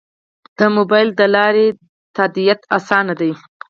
[0.57, 1.65] د موبایل له لارې
[2.15, 3.31] تادیات اسانه دي؟